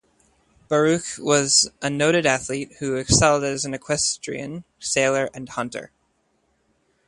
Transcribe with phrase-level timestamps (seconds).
[0.67, 5.91] Baruch was a noted athlete who excelled as an equestrian, sailor and hunter.